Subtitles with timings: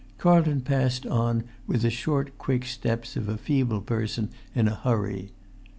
[0.17, 5.29] Carlton passed on with the short, quick steps of a feeble person in a hurry.